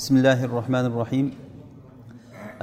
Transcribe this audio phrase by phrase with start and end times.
[0.00, 1.26] بسم الله الرحمن الرحيم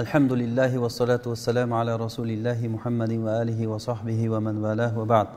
[0.04, 5.28] الحمد لله والصلاة والسلام على رسول الله محمد وآله وصحبه ومن والاه وبعد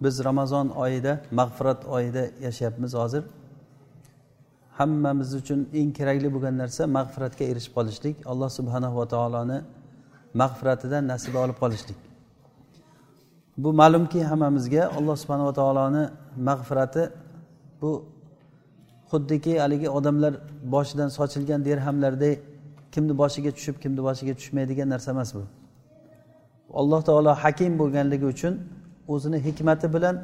[0.00, 3.22] biz ramazon oyida mag'firat oyida yashayapmiz hozir
[4.78, 9.58] hammamiz uchun eng kerakli bo'lgan narsa mag'firatga erishib qolishlik alloh subhanahu va taoloni
[10.42, 11.98] mag'firatidan nasiba olib qolishlik
[13.62, 16.04] bu ma'lumki hammamizga alloh subhanava taoloni
[16.48, 17.02] mag'firati
[17.80, 17.90] bu
[19.10, 20.32] xuddiki haligi odamlar
[20.74, 22.36] boshidan sochilgan derhamlardek
[22.94, 25.42] kimni boshiga tushib kimni boshiga tushmaydigan narsa emas bu.
[26.80, 28.54] Alloh taolo hakim bo'lganligi uchun
[29.12, 30.16] o'zini hikmati bilan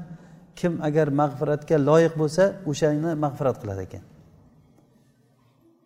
[0.59, 4.03] kim agar mag'firatga loyiq bo'lsa o'shani mag'firat qiladi ekan.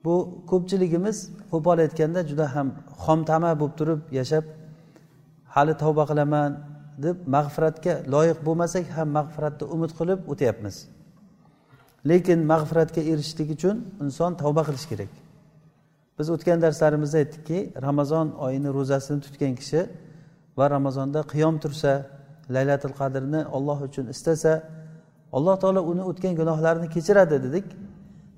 [0.04, 0.14] Bu
[0.50, 1.16] ko'pchiligimiz
[1.52, 2.68] qo'pol aytganda juda ham
[3.04, 4.44] xomtama bo'lib turib yashab
[5.54, 6.50] hali tavba qilaman
[7.04, 10.76] deb mag'firatga loyiq bo'lmasak ham mag'firatni umid qilib o'tyapmiz.
[12.06, 15.12] Lekin mag'firatga erishishlik uchun inson tavba qilish kerak.
[16.18, 19.80] Biz o'tgan darslarimizda aytdikki ramazon oyini ro'zasini tutgan kishi
[20.58, 21.92] va ramazonda qiyom tursa
[22.54, 24.52] laylatul qadrni olloh uchun istasa
[25.36, 27.66] alloh taolo uni o'tgan gunohlarini kechiradi dedik.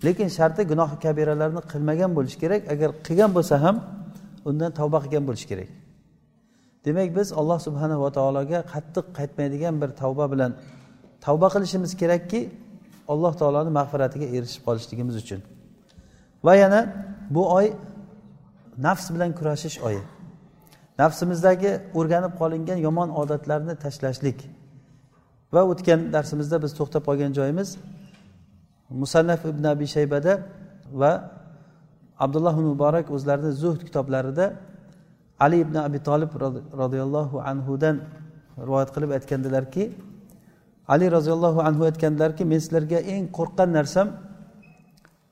[0.04, 3.76] Lekin sharti gunohi kabiralarni qilmagan bo'lishi kerak agar qilgan bo'lsa ham
[4.48, 5.68] undan tavba qilgan bo'lishi kerak.
[6.84, 10.52] Demak biz alloh subhanava taologa qattiq qaytmaydigan bir tavba bilan
[11.26, 12.40] tavba qilishimiz kerakki
[13.12, 15.40] alloh taoloni mag'firatiga erishib qolishligimiz uchun.
[16.46, 16.80] Va yana
[17.34, 17.66] bu oy
[18.86, 20.02] nafs bilan kurashish oyi.
[21.00, 24.38] Nafsimizdagi o'rganib qolingan yomon odatlarni tashlashlik.
[25.54, 27.68] Va o'tgan darsimizda biz to'xtab qolgan joyimiz
[29.02, 30.32] musannaf ibn abi shaybada
[31.00, 31.12] va
[32.24, 34.46] abdulloh muborak o'zlarini zuhd kitoblarida
[35.44, 36.30] ali ibn abi tolib
[36.82, 37.96] roziyallohu anhudan
[38.66, 39.82] rivoyat qilib aytgandilarki
[40.92, 44.06] ali roziyallohu anhu aytganlarki men sizlarga eng qo'rqqan narsam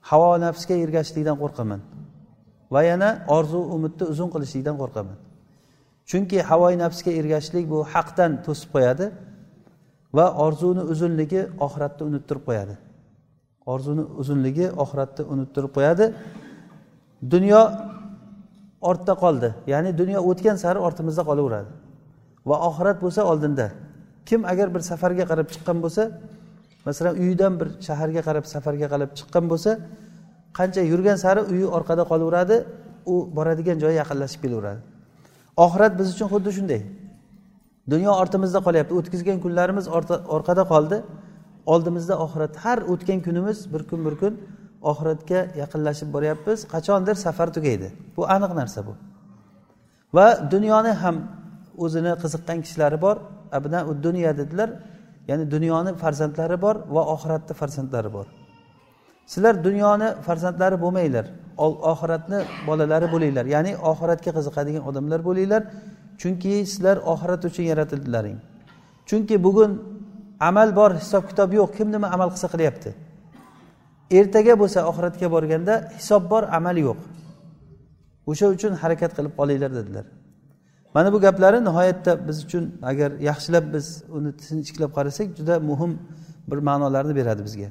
[0.09, 1.81] havo nafsga ergashishlikdan qo'rqaman
[2.73, 5.17] va yana orzu umidni uzun qilishlikdan qo'rqaman.
[6.09, 9.05] Chunki havoyi nafsga ergashishlik bu haqdan to'sib qo'yadi
[10.17, 12.75] va orzuni uzunligi oxiratni unuttirib qo'yadi.
[13.73, 16.05] Orzuni uzunligi oxiratni unuttirib qo'yadi.
[17.33, 17.61] Dunyo
[18.89, 21.71] ortda qoldi ya'ni dunyo o'tgan sari ortimizda qolaveradi
[22.49, 23.67] va oxirat bo'lsa oldinda.
[24.29, 26.03] Kim agar bir safarga qarab chiqqan bo'lsa
[26.87, 29.71] masalan uyidan bir shaharga qarab safarga qarab chiqqan bo'lsa
[30.57, 32.57] qancha yurgan sari uyi orqada qolaveradi
[33.13, 34.81] u boradigan joyi yaqinlashib kelaveradi.
[35.65, 36.81] Oxirat biz uchun xuddi shunday.
[37.93, 38.93] Dunyo ortimizda qolyapti.
[38.99, 39.85] O'tkazgan kunlarimiz
[40.35, 40.97] orqada qoldi.
[41.73, 42.53] Oldimizda oxirat.
[42.63, 44.33] Har o'tgan kunimiz bir kun bir kun
[44.91, 46.59] oxiratga yaqinlashib boryapmiz.
[46.73, 47.87] Qachondir safar tugaydi.
[48.17, 48.93] Bu aniq narsa bu.
[50.15, 51.15] Va dunyoni ham
[51.83, 53.17] o'zini qiziqqan kishilari bor.
[53.57, 54.69] Abna dunyo dedilar.
[55.29, 58.27] Ya'ni dunyoni farzandlari bor va oxiratni farzandlari bor.
[59.31, 61.25] Sizlar dunyoni farzandlari bo'lmanglar.
[61.91, 63.45] Oxiratni bolalari bo'linglar.
[63.55, 65.61] Ya'ni oxiratga qiziqadigan odamlar bo'linglar.
[66.21, 68.37] Chunki sizlar oxirat uchun yaratildilaring.
[69.09, 69.71] Chunki bugun
[70.49, 71.69] amal bor hisob kitob yo'q.
[71.77, 72.89] Kim nima amal qilsa qilyapti?
[74.19, 76.99] Ertaga bo'lsa oxiratga borganda hisob bor amal yo'q.
[78.29, 80.05] O'sha uchun harakat qilib qolinglar dedilar.
[80.93, 85.99] Mana bu gaplari nihoyatda biz uchun agar yaxshilab biz uni sinchiklab qarasak juda muhim
[86.47, 87.69] bir ma'nolarni beradi bizga.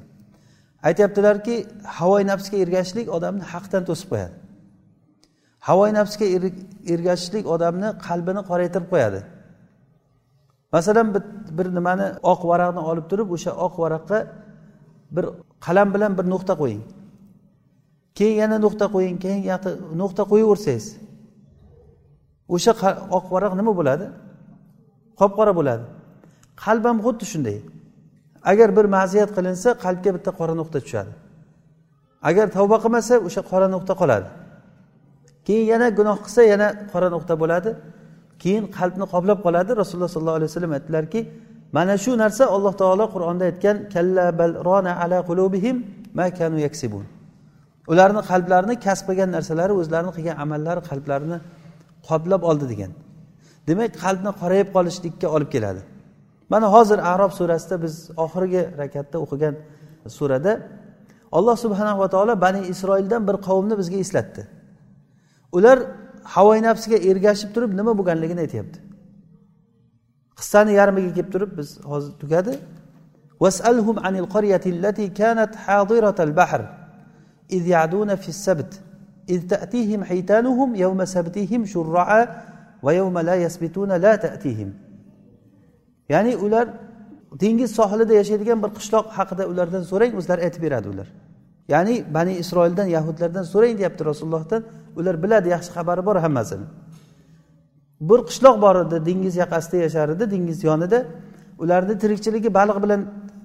[0.83, 4.35] Aytyaptilarki havoyi nafsga ergashishlik odamni haqdan to'sib qo'yadi.
[5.67, 6.55] Havoyi nafsga er-,
[6.93, 9.19] ergashishlik odamni qalbini qoraytirib qo'yadi.
[10.75, 11.07] Masalan
[11.57, 14.19] bir nimani oq varaqni olib turib o'sha oq varaqqa
[15.15, 15.25] bir
[15.65, 16.83] qalam bilan bir nuqta qo'ying.
[18.17, 19.41] Keyin yana nuqta qo'ying keyin
[20.01, 20.85] nuqta qo'yaversangiz
[22.53, 22.71] o'sha
[23.17, 24.05] oq varaq nima bo'ladi?
[25.19, 25.85] Qop qora bo'ladi.
[26.63, 27.57] Qalb ham xuddi shunday.
[28.51, 31.11] Agar bir ma'siyat qilinsa qalbga bitta qora nuqta tushadi.
[32.29, 34.27] Agar tavba qilmasa o'sha qora nuqta qoladi.
[35.45, 37.69] Keyin yana gunoh qilsa yana qora nuqta bo'ladi.
[38.41, 39.71] Keyin qalbni qoplab qoladi.
[39.81, 41.19] Rasululloh sollallohu alayhi vasallam aytdilarki
[41.77, 45.75] mana shu narsa alloh taolo qur'onda aytgan kalla bal rona ala qulubihim
[46.17, 47.05] ma kanu yaksibun.
[47.91, 51.37] Ularni qalblarini kasb qilgan narsalari o'zlarini qilgan amallari qalblarini
[52.07, 52.91] qoplab oldi degan.
[53.67, 55.81] Demak qalbni qorayib qolishlikka olib keladi.
[56.49, 59.55] Mana hozir arob surasida biz oxirgi rakatda o'qigan
[60.17, 60.53] surada
[61.37, 64.41] alloh subhanava taolo bani isroildan bir qavmni bizga eslatdi.
[65.57, 65.77] Ular
[66.35, 68.79] havoy nafsiga ergashib turib nima bo'lganligini aytyapti.
[70.39, 72.53] Qissani yarmiga kelib turib biz hozir tugadi.
[73.43, 76.61] Vasalhum anil qaryati allati kanat hadiratal bahr
[77.57, 78.71] iz yaduna fis sabt
[79.28, 82.22] إذ تأتيهم حيتانهم يوم سبتهم شرعا
[82.82, 84.70] ويوم لا يسبتون لا تأتيهم
[86.08, 86.68] ya'ni ular
[87.40, 91.08] dengiz sohilida yashaydigan bir qishloq haqida ulardan so'rang o'zlari aytib beradi ular
[91.74, 94.62] ya'ni bani isroildan yahudlardan so'rang deyapti rasulullohdan
[94.98, 96.66] ular biladi yaxshi xabari bor hammasini
[98.08, 100.98] bir qishloq bor edi dengiz yoqasida yashar edi dengiz yonida
[101.62, 103.00] ularni tirikchiligi baliq bilan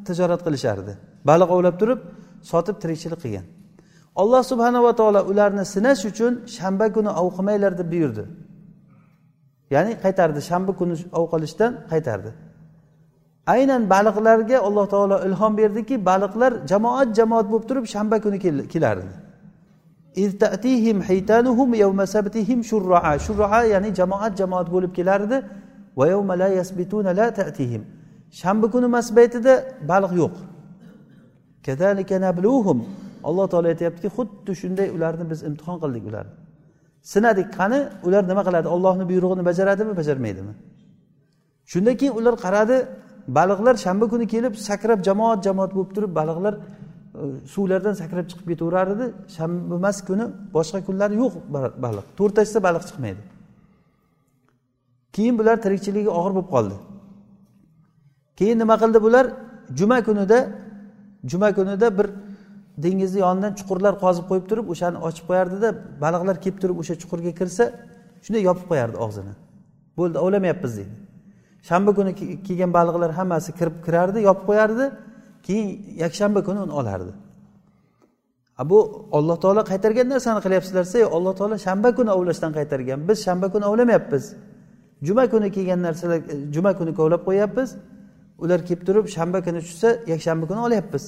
[0.08, 0.94] tijorat qilishardi
[1.30, 2.00] baliq ovlab turib
[2.52, 3.46] sotib tirikchilik qilgan
[4.23, 8.25] Alloh subhanava taolo ularni sinash uchun shanba kuni ov qilmanglar deb buyurdi.
[9.75, 12.31] Ya'ni qaytardi shanba kuni ov qilishdan qaytardi.
[13.55, 18.39] Aynan baliqlarga alloh taolo ilhom berdiki baliqlar jamoat jamoat bo'lib turib shanba kuni
[18.75, 19.15] kelardi.
[23.27, 25.37] Shurroa ya'ni jamoat jamoat bo'lib kelardi.
[28.41, 29.55] Shanba kuni masbaytida
[29.91, 30.35] baliq yo'q.
[33.29, 36.35] Alloh taolo aytyaptiki xuddi shunday ularni biz imtihon qildik ularni
[37.13, 38.69] sinadik qani ular nima qiladi?
[38.77, 40.55] Ollohni buyrug'ini bajaradimi bajarmaydimi?
[41.73, 42.77] Shundan keyin ular qaradi
[43.39, 46.61] baliqlar shanba kuni kelib sakrab jamoat jamoat bo'lib turib baliqlar e,
[47.55, 49.07] suvlardan sakrab chiqib ketaverar edi.
[49.37, 50.25] Shanba emas kuni
[50.57, 51.33] boshqa kunlari yo'q
[51.85, 52.07] baliq.
[52.19, 53.23] To'rttachida baliq chiqmaydi.
[55.15, 56.77] Keyin bular tirikchiligi og'ir bo'lib qoldi.
[58.39, 59.25] Keyin nima qildi bular?
[59.79, 60.39] Juma kunida
[61.31, 62.07] juma kunida bir
[62.83, 65.69] dengizni yonidan chuqurlar qozib qo'yib turib o'shani ochib qo'yardida
[66.05, 67.65] baliqlar kelib turib o'sha chuqurga kirsa
[68.25, 69.33] shunday yopib qo'yardi og'zini.
[69.99, 70.95] Bo'ldi ovlamayapmiz deydi.
[71.69, 72.13] Shanba kuni
[72.47, 74.85] kelgan baliqlar hammasi kirib kirardi yopib qo'yardi
[75.47, 75.69] keyin
[76.05, 77.13] yakshanba kuni uni olardi.
[78.71, 78.79] Bu
[79.17, 82.99] olloh taolo qaytargan narsani qilyapsizlar desa alloh taolo shanba kuni ovlashdan qaytargan.
[83.09, 84.25] Biz shanba kuni ovlamayapmiz.
[85.07, 87.69] Juma kuni kelgan narsalar e, juma kuni kovlab qo'yyapmiz
[88.43, 91.05] ular kelib turib shanba kuni tushsa yakshanba kuni olyapmiz.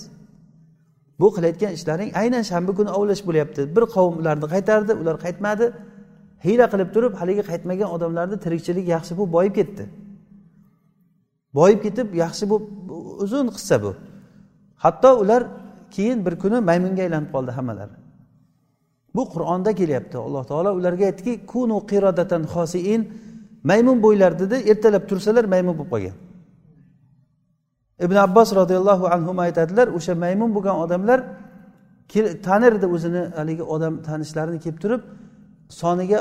[1.20, 3.60] Bu qilayotgan ishlaring aynan shanba kuni ovlash bo'lyapti.
[3.76, 5.66] Bir qavm ularni qaytardi ular qaytmadi.
[6.46, 9.84] Hiyla qilib turib haligi qaytmagan odamlarni tirikchilik yaxshi bo'lib boyib ketdi.
[11.58, 12.66] Boyib ketib yaxshi bo'lib
[13.24, 13.90] uzun qissa bu.
[14.84, 15.42] Hatto ular
[15.94, 17.96] keyin bir kuni maymunga aylanib qoldi hammalari
[19.16, 20.16] bu qur'onda kelyapti.
[20.26, 23.00] Alloh taolo ularga aytdiki kunu qirodatan xosiin
[23.70, 26.16] maymun bo'ylar dedi ertalab tursalar maymun bo'lib qolgan.
[28.04, 31.18] Ibn abbos roziyallohu anhu aytadilar o'sha maymun bo'lgan odamlar
[32.48, 35.02] tanirdi o'zini haligi odam tanishlarini kelib turib
[35.80, 36.20] soniga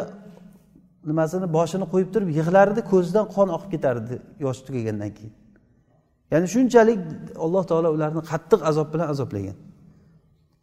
[1.10, 5.34] nimasini boshini qo'yib turib yig'lardi ko'zidan qon oqib ketardi yoshi tugagandan keyin.
[6.32, 7.00] Ya'ni shunchalik
[7.46, 9.58] alloh taolo ularni qattiq azob bilan azoblagan.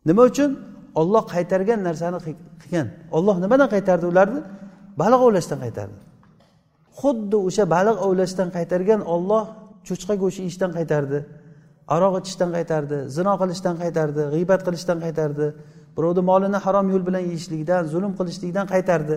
[0.08, 0.50] Nima uchun?
[1.00, 2.18] Olloh qaytargan narsani
[2.62, 2.86] qilgan.
[3.16, 4.40] Olloh nimadan qaytardi ularni?
[5.00, 5.98] Baliq ovlashdan qaytardi.
[7.00, 9.44] Xuddi o'sha baliq ovlashdan qaytargan olloh
[9.88, 11.18] cho'chqa go'shti yeyishdan qaytardi
[11.94, 15.46] aroq ichishdan qaytardi zino qilishdan qaytardi g'iybat qilishdan qaytardi
[15.96, 19.16] birovni molini harom yo'l bilan yeyishlikdan zulm qilishlikdan qaytardi.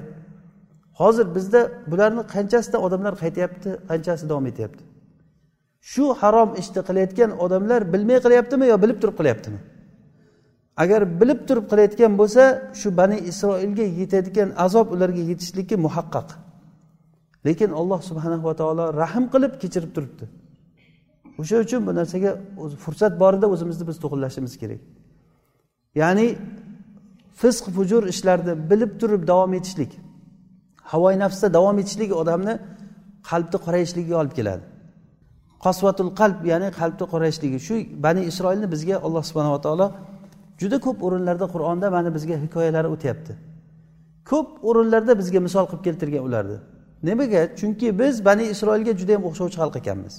[1.00, 4.84] Hozir bizda bularni qanchasidan odamlar qaytyapti qanchasi davom etyapti?
[5.92, 9.60] Shu harom ishni qilayotgan odamlar bilmay qilyaptimi yo bilib turib qilyaptimi?
[10.84, 12.44] Agar bilib turib qilayotgan bo'lsa
[12.80, 16.28] shu bani isroilga yetadigan azob ularga yetishligi muhaqqaq.
[17.48, 20.26] Lekin alloh subhanava taolo rahm qilib kechirib turibdi.
[21.40, 22.32] O'sha uchun bu narsaga
[22.84, 24.82] fursat borida o'zimizni biz to'g'irlashimiz kerak.
[26.02, 26.28] Ya'ni
[27.42, 29.92] fisq fujur ishlarni bilib turib davom etishlik
[30.92, 32.54] havoyi nafsda davom etishlik odamni
[33.30, 34.64] qalbni qorayishligiga olib keladi.
[35.66, 37.58] Qosvatul qalb ya'ni qalbni qorayishligi.
[37.68, 39.88] Shu bani isroilni bizga alloh subhanava taolo
[40.62, 43.34] juda ko'p o'rinlarda qur'onda mana bizga hikoyalari o'tyapti.
[44.32, 46.58] Ko'p o'rinlarda bizga misol qilib keltirgan ularni
[47.08, 47.42] nimaga?
[47.60, 50.16] Chunki biz bani isroilga juda yam o'xshovchi xalq ekanmiz.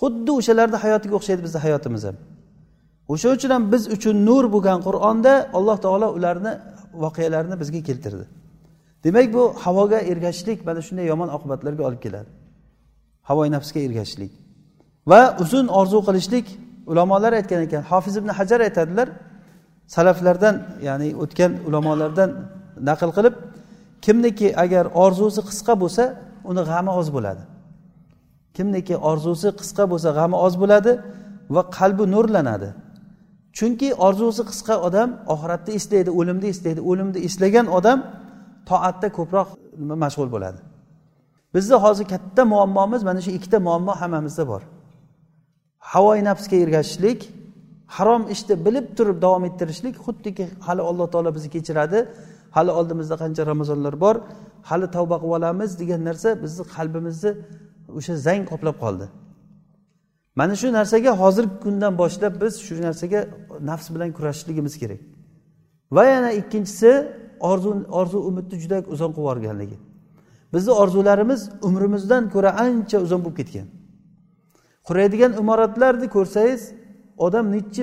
[0.00, 2.16] Xuddi o'shalarni hayotiga o'xshaydi bizni hayotimiz ham.
[3.12, 6.52] O'sha uchun ham biz uchun nur bo'lgan qur'onda alloh taolo ularni
[7.04, 8.24] voqealarini bizga keltirdi.
[9.04, 12.30] Demak bu havoga ergashishlik mana shunday yomon oqibatlarga olib keladi.
[13.28, 14.32] Havoyi nafsga ergashishlik
[15.10, 16.46] va uzun orzu qilishlik.
[16.92, 19.08] Ulamolar aytgan ekan hofiz ibn hajar aytadilar
[19.94, 20.54] salaflardan
[20.88, 22.30] ya'ni o'tgan ulamolardan
[22.88, 23.34] naql qilib
[24.04, 26.04] kimniki agar orzusi qisqa bo'lsa
[26.50, 27.42] uni g'ami oz bo'ladi.
[28.56, 30.92] Kimniki orzusi qisqa bo'lsa g'ami oz bo'ladi
[31.54, 32.68] va qalbi nurlanadi.
[33.58, 37.98] Chunki orzusi qisqa odam oxiratni eslaydi o'limni eslaydi o'limni eslagan odam
[38.70, 39.48] toatda ko'proq
[40.04, 40.58] mashg'ul bo'ladi.
[41.54, 44.62] Bizni hozir katta muammomiz mana shu ikkita muammo hammamizda bor.
[45.92, 47.20] Havoyi nafsga ergashishlik
[47.96, 51.98] harom ishni bilib turib davom ettirishlik xuddiki hali alloh taolo bizni kechiradi.
[52.56, 54.16] Hali oldimizda qancha ramazonlar bor
[54.70, 57.30] hali tavba qilib olamiz degan narsa bizni qalbimizni
[57.98, 59.06] o'sha zang qoplab qoldi.
[60.38, 63.20] Mana shu narsaga hozirgi kundan boshlab biz shu narsaga
[63.70, 65.00] nafs bilan kurashishligimiz kerak.
[65.96, 66.90] Va yana ikkinchisi
[67.50, 69.76] orzu orzu umidni juda uzun qilib yuborganligi.
[70.54, 73.66] Bizni orzularimiz umrimizdan ko'ra ancha uzun bo'lib ketgan.
[74.88, 76.62] Quraydigan imoratlarni ko'rsangiz
[77.26, 77.82] odam nechi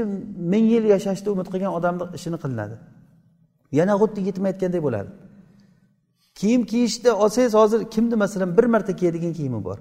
[0.52, 2.76] ming yil yashashni umid qilgan odamni ishini qilinadi.
[3.80, 5.10] Yana xuddi yetmayotgandek bo'ladi.
[6.40, 9.78] Kiyim kiyishda olsangiz hozir kimni masalan bir marta kiyadigan kiyimi bor?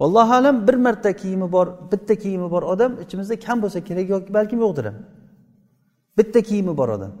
[0.00, 4.34] Allohu alam bir marta kiyimi bor bitta kiyimi bor odam ichimizda kam bo'lsa kerak yoki
[4.34, 4.96] balkim yo'qdir ham.
[6.18, 7.12] Bitta kiyimi bor odam.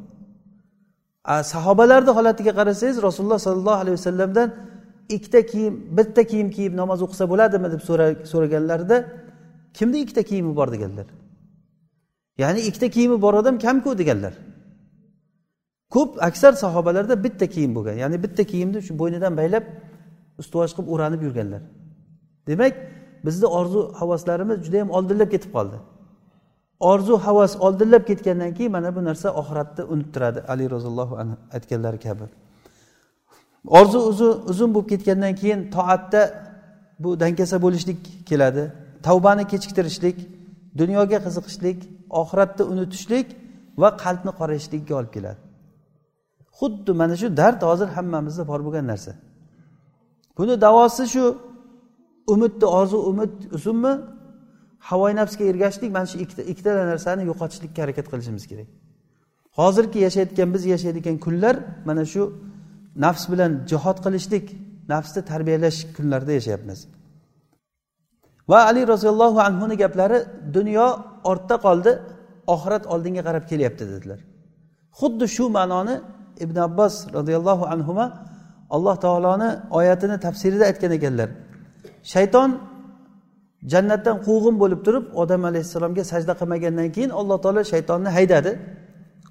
[1.52, 4.48] Sahobalarni holatiga qarasangiz rasululloh sollallohu alayhi vasallamdan
[5.08, 7.80] ikkita kiyim bitta kiyim kiyib namoz o'qisa bo'ladimi deb
[8.32, 8.96] so'raganlarida
[9.78, 11.06] kimni ikkita kiyimi bor deganlar.
[12.42, 14.34] Ya'ni ikkita kiyimi bor odam kamku deganlar.
[15.94, 17.96] Ko'p aksar sahobalarda bitta kiyim bo'lgan.
[18.02, 19.64] Ya'ni bitta kiyimni shu bo'ynidan baylab
[20.40, 21.62] ustivosh qilib o'ranib yurganlar.
[22.48, 22.74] Demak
[23.24, 25.76] bizni orzu havaslarimiz juda yam oldinlab ketib qoldi.
[26.80, 32.24] Orzu havas oldinlab ketgandan keyin mana bu narsa oxiratni unuttiradi ali roziyallohu anhu aytganlari kabi.
[33.78, 33.98] Orzu
[34.50, 36.20] uzun bo'lib ketgandan keyin toatda
[36.98, 38.72] bu dangasa bo'lishlik keladi.
[39.02, 40.16] Tavbani kechiktirishlik
[40.80, 41.78] dunyoga qiziqishlik
[42.20, 43.26] oxiratni unutishlik
[43.82, 45.40] va qalbni qorayishlikka olib keladi.
[46.58, 49.12] Xuddi mana shu dard hozir hammamizda bor bo'lgan narsa.
[50.38, 51.24] Buni davosi shu
[52.32, 53.92] umidni orzu umid uzunmi?
[54.88, 58.68] Havoy nafsga ergashishlik mana shu ikkita ikkita narsani yo'qotishlikka harakat qilishimiz kerak.
[59.58, 61.56] Hozirgi yashayotgan biz yashaydigan kunlar
[61.88, 62.22] mana shu
[63.04, 64.46] nafs bilan jihod qilishlik
[64.92, 66.78] nafsni tarbiyalash kunlarida yashayapmiz.
[68.50, 70.18] Va ali roziyallohu anhuni gaplari
[70.56, 70.86] dunyo
[71.30, 71.92] ortda qoldi
[72.54, 74.20] oxirat oldinga qarab kelyapti dedilar.
[74.98, 75.94] Xuddi shu ma'noni
[76.44, 77.92] ibn abbos roziyallohu anhu
[78.76, 81.28] alloh taoloni oyatini tafsirida aytgan ekanlar.
[82.12, 82.50] shayton
[83.72, 88.52] jannatdan quvg'in bo'lib turib odam alayhissalomga sajda qilmagandan keyin alloh taolo shaytonni haydadi.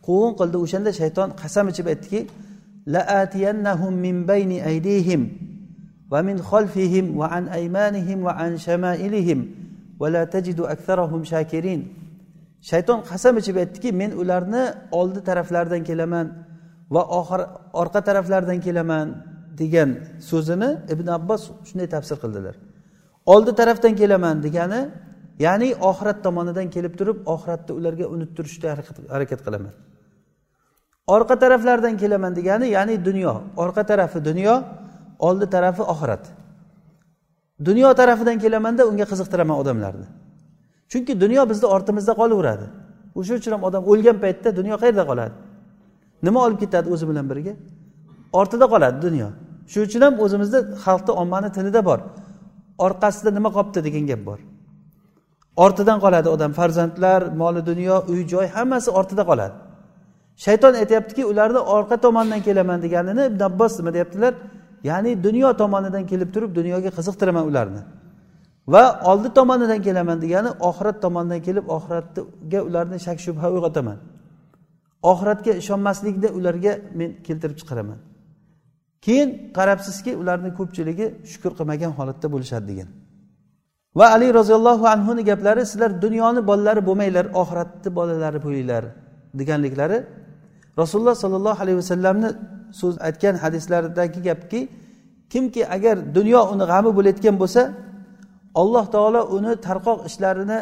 [0.05, 2.19] Quvg'in qildi o'shanda shayton qasam ichib aytdiki
[2.95, 5.21] laatiyannahum min bayni aydihim
[6.11, 9.39] va min xolfihim va an aymanihim va an shamailihim
[10.01, 11.81] va la tajidu aktharahum shakirin.
[12.69, 14.63] Shayton qasam ichib aytdiki men ularni
[14.99, 16.27] oldi taraflaridan kelaman
[16.93, 17.41] va oxir
[17.81, 19.07] orqa taraflaridan kelaman.
[19.61, 19.89] Degan
[20.29, 22.55] so'zini ibn abbos shunday tafsir qildilar.
[23.33, 24.81] Oldi tarafdan kelaman degani
[25.45, 28.67] ya'ni oxirat tomonidan kelib turib oxiratni ularga unuttirishga
[29.15, 29.73] harakat qilaman.
[31.15, 33.33] Orqa taraflardan kelaman degani ya'ni dunyo.
[33.63, 34.55] Orqa tarafi dunyo
[35.27, 36.23] oldi tarafi oxirat.
[37.67, 40.07] Dunyo tarafidan kelamanda unga qiziqtiraman odamlarni.
[40.91, 42.67] Chunki dunyo bizni ortimizda qolaveradi.
[43.19, 45.35] O'sha uchun ham odam o'lgan paytda dunyo qayerda qoladi?
[46.25, 47.53] Nima olib ketadi o'zi bilan birga?
[48.39, 49.29] Ortida qoladi dunyo.
[49.71, 51.99] Shuning uchun ham o'zimizda xalqni ommani tilida bor.
[52.85, 54.39] Orqasida nima qolibdi degan gap bor.
[55.65, 56.51] Ortidan qoladi odam.
[56.59, 59.55] Farzandlar moli dunyo uy joy hammasi ortida qoladi.
[60.45, 64.33] Shayton aytyaptiki ularni orqa tomondan kelaman deganini ibn abbos nima deyaptilar?
[64.89, 67.81] Ya'ni dunyo tomonidan kelib turib dunyoga qiziqtiraman ularni.
[68.67, 73.97] Va oldi tomonidan kelaman degani oxirat tomonidan kelib oxiratga ularni shak shubha uyg'otaman.
[75.11, 77.99] Oxiratga ishonmaslikni ularga men keltirib chiqaraman.
[79.05, 82.89] Keyin qarabsizki ularni ko'pchiligi shukur qilmagan holatda bo'lishadi degan.
[83.99, 88.83] Va ali roziyallohu anhuni gaplari sizlar dunyoni bolalari bo'lmanglar oxiratni bolalari bo'linglar
[89.39, 89.97] deganliklari
[90.81, 92.29] rasululloh sollallohu alayhi vasallamni
[92.81, 94.59] so'z aytgan hadislaridagi gapki
[95.33, 97.61] kimki agar dunyo uni g'ami bo'layotgan bo'lsa
[98.61, 100.59] alloh taolo uni tarqoq ishlarini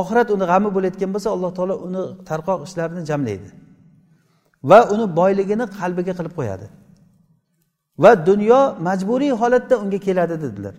[0.00, 3.48] oxirat uni g'ami bo'layotgan bo'lsa alloh taolo uni tarqoq ishlarini jamlaydi
[4.70, 6.66] va uni boyligini qalbiga qilib qo'yadi.
[8.02, 10.74] Va dunyo majburiy holatda unga keladi dedilar.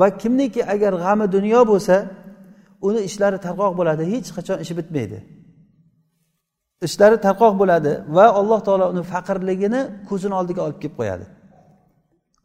[0.00, 1.96] Va kimniki agar g'ami dunyo bo'lsa
[2.88, 5.18] uni ishlari tarqoq bo'ladi hech qachon ishi bitmaydi.
[6.86, 11.24] Ishlari tarqoq bo'ladi va alloh taolo uni faqirligini ko'zini oldiga olib kelib qo'yadi.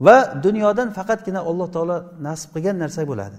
[0.06, 3.38] Va dunyodan faqatgina alloh taolo nasib qilgan narsa bo'ladi.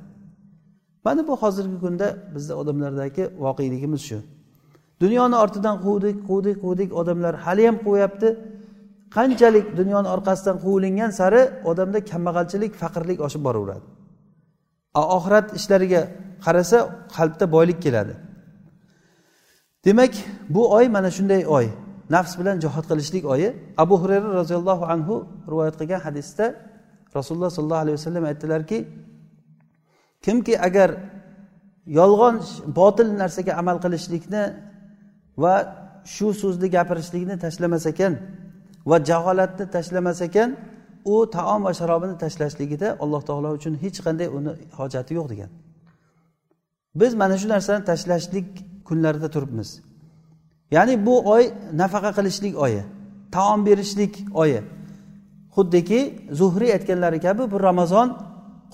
[1.05, 4.19] Mana bu hozirgi kunda bizni odamlardagi voqeligimiz shu.
[5.03, 8.29] Dunyoni ortidan quvdik quvdik quvdik odamlar haliyam quvyapti.
[9.17, 13.87] Qanchalik dunyoni orqasidan quvilingan sari odamda kambag'alchilik faqirlik oshib boraveradi.
[15.17, 16.03] Oxirat ishlariga
[16.45, 16.79] qarasa
[17.17, 18.15] qalbda boylik keladi.
[19.85, 20.15] Demak
[20.55, 21.67] bu oy mana shunday oy.
[22.15, 23.49] Nafs bilan jihod qilishlik oyi.
[23.83, 25.15] Abu hurayra roziyallohu anhu
[25.53, 26.45] rivoyat qilgan hadisda
[27.17, 28.79] rasululloh sollallohu alayhi vasallam aytdilarki
[30.25, 30.91] kimki agar
[31.99, 32.37] yolg'on
[32.79, 34.43] botil narsaga amal qilishlikni
[35.43, 35.55] va
[36.15, 38.13] shu so'zni gapirishlikni tashlamas ekan
[38.87, 40.51] va jaholatni tashlamas ekan
[41.05, 45.51] u taom va sharobini tashlashligida alloh taolo uchun hech qanday uni hojati yo'q degan.
[47.01, 48.49] Biz mana shu narsani tashlashlik
[48.89, 49.69] kunlarida turibmiz.
[50.77, 51.45] Ya'ni bu oy
[51.81, 52.83] nafaqa qilishlik oyi
[53.37, 54.61] taom berishlik oyi.
[55.57, 56.01] Xuddiki
[56.41, 58.09] zuhriy aytganlari kabi bu ramazon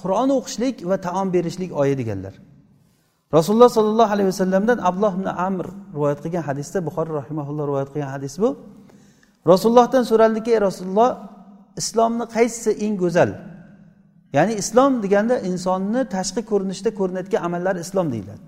[0.00, 2.34] qur'on o'qishlik va taom berishlik oyi deganlar.
[3.36, 8.34] Rasululloh sollallohu alayhi vasallamdan abdulloh ibn amr rivoyat qilgan hadisda buxoriy rahimaulloh rivoyat qilgan hadis
[8.42, 8.48] bu.
[9.50, 11.10] Rasulullohdan so'raldiki ey rasululloh
[11.80, 13.30] islomni qaysisi eng go'zal?
[14.36, 18.46] Ya'ni islom deganda insonni tashqi ko'rinishda ko'rinayotgan amallari islom deyiladi.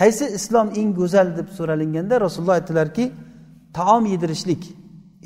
[0.00, 1.28] Qaysi islom eng go'zal?
[1.38, 3.04] deb so'ralinganda rasululloh aytdilarki
[3.78, 4.62] taom yedirishlik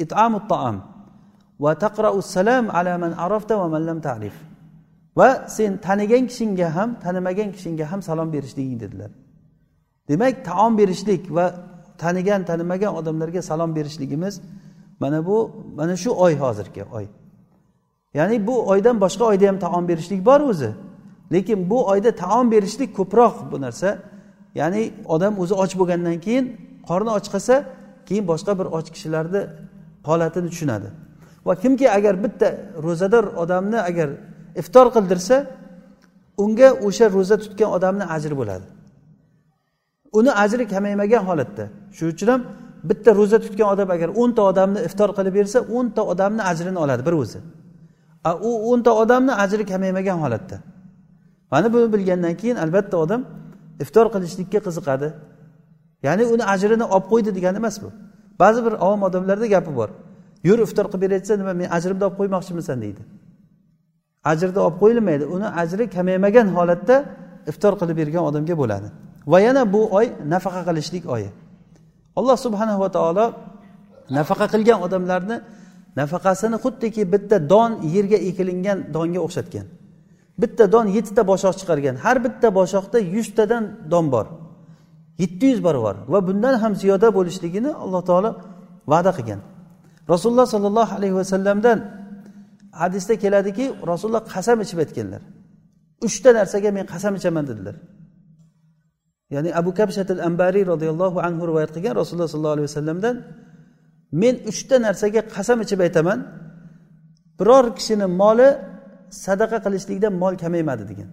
[0.04, 0.76] itamu taom
[1.64, 4.36] va taqrau salam ala man arafta va man lam ta'rif
[5.18, 9.10] va sen tanigan kishingga ham tanimagan kishingga ham salom berishliging dedilar.
[10.08, 11.46] Demak taom berishlik va
[11.98, 14.40] tanigan tanimagan odamlarga salom berishligimiz
[15.00, 17.06] mana bu mana shu oy hozirgi oy.
[18.14, 20.70] Ya'ni bu oydan boshqa oyda ham taom berishlik bor o'zi.
[21.32, 23.98] Lekin bu oyda taom berishlik ko'proq bu narsa.
[24.54, 26.44] Ya'ni odam o'zi och bo'lgandan keyin
[26.88, 27.64] qorni och qilsa
[28.06, 29.42] keyin boshqa bir och kishilarni
[30.08, 30.88] holatini tushunadi.
[31.46, 32.48] Va kimki agar bitta
[32.86, 34.08] ro'zador odamni agar
[34.60, 35.36] iftor qildirsa
[36.44, 38.66] unga o'sha ro'za tutgan odamni ajri bo'ladi.
[40.18, 41.64] Uni ajri kamaymagan holatda.
[41.96, 42.40] Shuning uchun ham
[42.88, 47.14] bitta ro'za tutgan odam agar o'nta odamni iftor qilib bersa o'nta odamni ajrini oladi bir
[47.22, 47.38] o'zi.
[48.48, 50.56] U o'nta odamni ajri kamaymagan holatda.
[51.52, 53.20] Mana buni bilgandan keyin albatta odam
[53.84, 55.08] iftor qilishlikka qiziqadi.
[56.06, 57.88] Ya'ni uni ajrini olib qo'ydi degani emas bu.
[58.42, 59.90] Ba'zi bir avom odamlarda gapi bor.
[60.48, 63.02] Yur iftor qilib berayotsa nima men ajrimni olib qo'ymoqchimisan deydi.
[64.32, 66.96] Ajrni olib qo'yilmaydi uni ajri kamaymagan holatda
[67.50, 68.88] iftor qilib bergan odamga bo'ladi.
[69.26, 71.30] Va yana bu oy nafaqa qilishlik oyi.
[72.18, 73.26] Alloh subhanahu va taolo
[74.18, 75.36] nafaqa qilgan odamlarni
[76.00, 79.66] nafaqasini xuddiki bitta don yerga ekilingan donga o'xshatgan.
[80.42, 81.94] Bitta don yettita boshoq chiqargan.
[82.04, 84.26] Har bitta boshoqda yuztadan don bor.
[85.22, 88.30] Yetti yuz barobar va bundan ham ziyoda bo'lishligini alloh taolo
[88.92, 89.40] va'da qilgan.
[90.12, 91.78] Rasululloh sollallohu alayhi vasallamdan
[92.82, 95.22] hadisda keladiki rasululloh qasam ichib aytganlar.
[96.06, 97.76] Uchta narsaga men qasam ichaman dedilar.
[99.34, 103.16] Ya'ni abu kabshatil ambariy roziyallohu anhu rivoyat qilgan rasululloh sollallohu alayhi vasallamdan
[104.20, 106.18] men uchta narsaga qasam ichib aytaman.
[107.38, 108.48] Biror kishini moli
[109.26, 111.08] sadaqa qilishlikdan mol kamaymadi degan.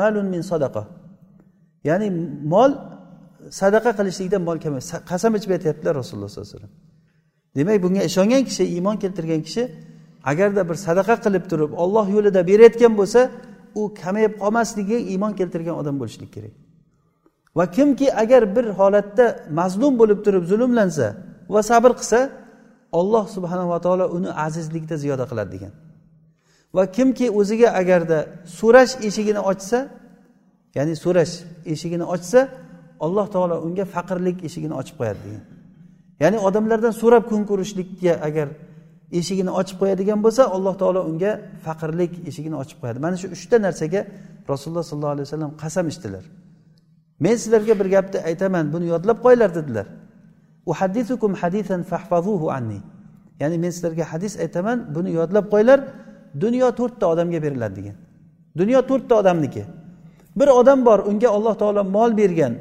[0.00, 0.82] Malun min sadaqa.
[1.88, 2.08] Ya'ni
[2.54, 2.70] mol
[3.60, 6.74] sadaqa qilishlikdan mol kamaydi qasam ichib aytyaptilar rasululloh sollallohu alayhi vasallam.
[7.56, 9.62] Demak bunga ishongan kishi iymon keltirgan kishi
[10.30, 13.20] agarda bir sadaqa qilib turib olloh yo'lida berayotgan bo'lsa
[13.80, 16.54] u kamayib qolmasligiga iymon keltirgan odam bo'lishlik kerak.
[17.58, 19.26] Va kimki agar bir holatda
[19.58, 21.06] mazlum bo'lib turib zulmlansa
[21.54, 22.18] va sabr qilsa
[23.00, 25.72] olloh subhanava taolo uni azizlikda ziyoda qiladi degan.
[26.76, 28.18] Va kimki o'ziga agarda
[28.58, 29.78] so'rash eshigini ochsa
[30.76, 31.34] ya'ni so'rash
[31.72, 32.40] eshigini ochsa
[33.06, 35.44] alloh taolo unga faqirlik eshigini ochib qo'yadi degan.
[36.22, 38.48] Ya'ni odamlardan so'rab kun ko'rishlikka agar
[39.12, 41.32] eshigini ochib qo'yadigan bo'lsa alloh taolo unga
[41.64, 42.98] faqirlik eshigini ochib qo'yadi.
[43.04, 44.00] Mana shu uchta narsaga
[44.52, 46.24] rasululloh sollallohu alayhi vasallam qasam ichdilar.
[47.24, 49.86] Men sizlarga bir gapni aytaman buni yodlab qo'yinglar dedilar.
[52.58, 52.80] Anni.
[53.40, 55.80] Ya'ni men sizlarga hadis aytaman buni yodlab qo'yinglar.
[56.40, 57.96] Dunyo to'rtta odamga beriladi degan.
[58.60, 59.64] Dunyo to'rtta odamniki.
[60.38, 62.54] Bir odam bor unga alloh taolo mol bergan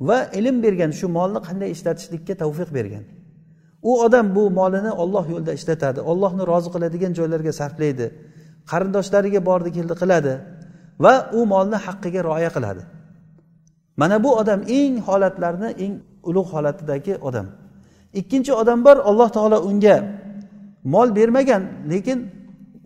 [0.00, 3.04] va ilm bergan shu molni qanday ishlatishlikka tavfiq bergan.
[3.82, 8.06] U odam bu molini olloh yo'lida ishlatadi ollohni rozi qiladigan joylarga sarflaydi
[8.70, 10.34] qarindoshlariga bordi keldi qiladi
[11.04, 12.82] va u molni haqqiga rioya qiladi.
[14.00, 15.94] Mana bu odam eng holatlarni eng
[16.28, 17.46] ulug' holatidagi odam.
[18.20, 19.96] Ikkinchi odam bor alloh taolo unga
[20.94, 22.18] mol bermagan lekin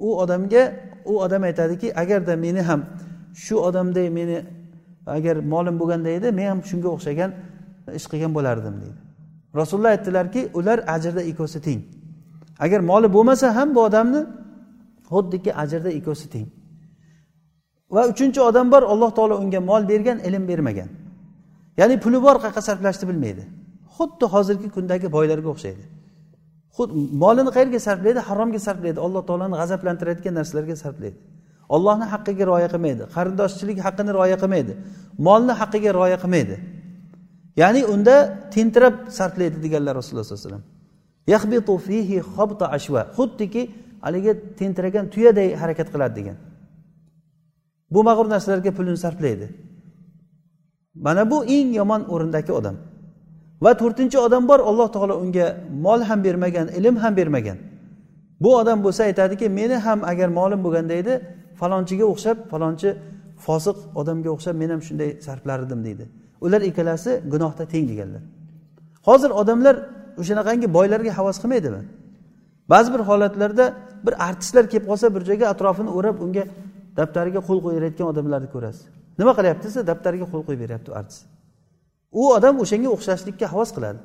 [0.07, 0.63] u odamga
[1.05, 2.81] u odam aytadiki agarda meni ham
[3.45, 4.39] shu odamday meni
[5.17, 7.31] agar molim bo'lganda edi men ham shunga o'xshagan
[7.99, 9.06] ish qilgan bo'lardim deydi.
[9.61, 11.81] Rasululloh aytdilarki ular ajrda ikkovsi teng
[12.65, 14.21] agar moli bo'lmasa ham bu odamni
[15.11, 16.47] xuddiki ajrda ikkovsi teng
[17.91, 20.89] va uchinchi odam bor alloh taolo unga mol bergan ilm bermagan.
[21.81, 23.43] Ya'ni puli bor qayerqa sarflashni bilmaydi.
[23.97, 25.85] Xuddi hozirgi kundagi boylarga o'xshaydi.
[26.77, 26.93] Xuddi
[27.23, 28.21] molini qayerga sarflaydi?
[28.29, 28.99] Haromga sarflaydi.
[29.07, 31.19] Alloh taoloni g'azablantirayotgan narsalarga sarflaydi.
[31.77, 33.03] Ollohni haqqiga rioya qilmaydi.
[33.17, 34.73] Qarindoshchilik haqqini rioya qilmaydi.
[35.27, 36.55] Molni haqqiga rioya qilmaydi.
[37.57, 38.15] Ya'ni unda
[38.55, 40.67] tentirab sarflaydi deganlar rasululloh sallallohu alayhi vasallam.
[43.19, 43.63] Xuddiki
[44.05, 46.37] haligi tentiragan tuyaday harakat qiladi degan.
[47.95, 49.47] Bu mag'rur narsalarga pulini sarflaydi.
[50.95, 52.77] Mana bu eng yomon o'rindagi odam.
[53.65, 55.47] Va to'rtinchi odam bor alloh taolo unga
[55.87, 57.59] mol ham bermagan ilm ham bermagan.
[58.43, 61.15] Bu odam bo'lsa aytadiki meni ham agar molim bo'lganda edi
[61.61, 62.89] falonchiga o'xshab falonchi
[63.47, 66.05] fosiq odamga o'xshab men ham shunday sarflar edim deydi.
[66.47, 68.23] Ular ikkalasi gunohda teng deganlar.
[69.09, 69.77] Hozir odamlar
[70.21, 71.83] o'shanaqangi boylarga havas qilmaydimi?
[72.73, 73.67] Ba'zi bir holatlarda
[74.07, 76.45] bir artistlar kelib qolsa bir joyga atrofini o'rab unga
[76.99, 78.85] daftariga qo'l qo'yayotgan odamlarni ko'rasiz.
[79.21, 81.23] Nima qilyapti desa daftariga qo'l qo'yib beryapti artist.
[82.21, 84.01] U odam o'shanga o'xshashlikka havas qiladi.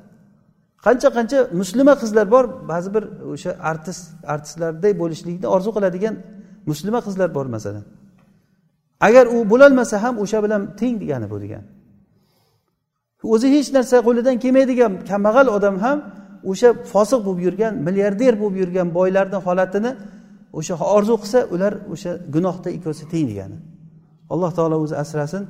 [0.86, 4.02] Qancha qancha muslima qizlar bor ba'zi bir o'sha artist
[4.34, 6.14] artistlarday bo'lishlikni orzu qiladigan
[6.70, 7.84] muslima qizlar bor masalan.
[9.06, 11.66] Agar u bo'lolmasa ham o'sha bilan teng degani bu degani
[13.33, 15.97] o'zi hech narsa qo'lidan kelmaydigan kambag'al odam ham
[16.51, 19.91] o'sha fosiq bo'lib yurgan milliarder bo'lib yurgan boylarni holatini
[20.59, 23.57] o'sha orzu qilsa ular o'sha gunohda ikkovsi teng degani
[24.33, 25.43] alloh taolo o'zi asrasin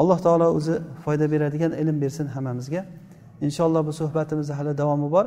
[0.00, 2.82] alloh taolo o'zi foyda beradigan ilm bersin hammamizga
[3.46, 5.26] inshaalloh bu suhbatimizni hali davomi bor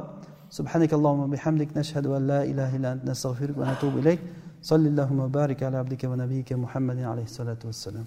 [0.59, 4.19] سبحانك اللهم وبحمدك نشهد أن لا إله إلا أنت نستغفرك ونتوب إليك
[4.69, 8.05] صلى اللهم وبارك على عبدك ونبيك محمد عليه الصلاة والسلام